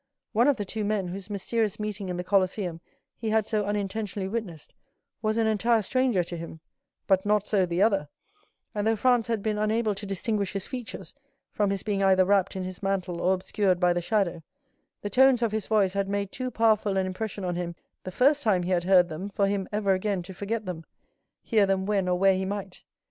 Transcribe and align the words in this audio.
One 0.31 0.47
of 0.47 0.55
the 0.55 0.65
two 0.65 0.83
men, 0.83 1.09
whose 1.09 1.29
mysterious 1.29 1.79
meeting 1.79 2.09
in 2.09 2.17
the 2.17 2.23
Colosseum 2.23 2.81
he 3.15 3.29
had 3.29 3.45
so 3.45 3.65
unintentionally 3.65 4.27
witnessed, 4.27 4.73
was 5.21 5.37
an 5.37 5.45
entire 5.45 5.83
stranger 5.83 6.23
to 6.23 6.35
him, 6.35 6.59
but 7.05 7.23
not 7.23 7.45
so 7.45 7.67
the 7.67 7.83
other; 7.83 8.09
and 8.73 8.87
though 8.87 8.95
Franz 8.95 9.27
had 9.27 9.43
been 9.43 9.59
unable 9.59 9.93
to 9.93 10.07
distinguish 10.07 10.53
his 10.53 10.65
features, 10.65 11.13
from 11.51 11.69
his 11.69 11.83
being 11.83 12.01
either 12.01 12.25
wrapped 12.25 12.55
in 12.55 12.63
his 12.63 12.81
mantle 12.81 13.21
or 13.21 13.35
obscured 13.35 13.79
by 13.79 13.93
the 13.93 14.01
shadow, 14.01 14.41
the 15.03 15.09
tones 15.11 15.43
of 15.43 15.51
his 15.51 15.67
voice 15.67 15.93
had 15.93 16.09
made 16.09 16.31
too 16.31 16.49
powerful 16.49 16.97
an 16.97 17.05
impression 17.05 17.45
on 17.45 17.55
him 17.55 17.75
the 18.03 18.09
first 18.09 18.41
time 18.41 18.63
he 18.63 18.71
had 18.71 18.85
heard 18.85 19.07
them 19.07 19.29
for 19.29 19.45
him 19.45 19.69
ever 19.71 19.93
again 19.93 20.23
to 20.23 20.33
forget 20.33 20.65
them, 20.65 20.83
hear 21.43 21.67
them 21.67 21.85
when 21.85 22.07
or 22.07 22.17
where 22.17 22.33
he 22.33 22.43
might. 22.43 22.81